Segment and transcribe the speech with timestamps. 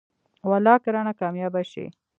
[0.49, 1.85] والله که رانه کاميابه شې.